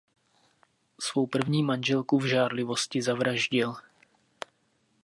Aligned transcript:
Svou 1.01 1.27
první 1.27 1.63
manželku 1.63 2.19
v 2.19 2.25
žárlivosti 2.25 3.01
zavraždil. 3.01 3.75